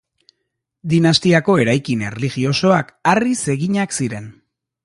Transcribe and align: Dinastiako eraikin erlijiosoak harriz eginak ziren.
Dinastiako 0.93 1.57
eraikin 1.65 2.03
erlijiosoak 2.07 2.93
harriz 3.13 3.39
eginak 3.57 3.99
ziren. 4.01 4.31